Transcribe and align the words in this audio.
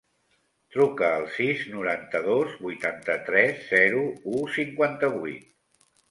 Truca 0.75 1.09
al 1.17 1.25
sis, 1.33 1.59
noranta-dos, 1.73 2.55
vuitanta-tres, 2.67 3.59
zero, 3.73 4.01
u, 4.39 4.41
cinquanta-vuit. 4.55 5.45